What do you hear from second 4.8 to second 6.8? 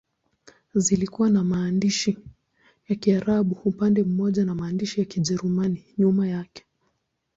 ya Kijerumani nyuma yake.